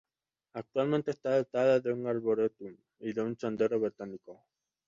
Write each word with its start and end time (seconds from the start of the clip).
Actualmente 0.53 1.11
está 1.11 1.35
dotado 1.37 1.79
de 1.79 1.93
un 1.93 2.07
arboretum 2.07 2.75
y 3.01 3.13
de 3.13 3.21
un 3.21 3.37
sendero 3.37 3.79
botánico. 3.79 4.43